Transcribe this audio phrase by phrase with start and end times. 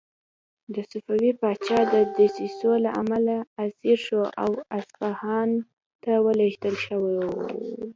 [0.73, 5.49] د صفوي پاچا د دسیسو له امله اسیر شو او اصفهان
[6.03, 7.01] ته ولېږدول شو.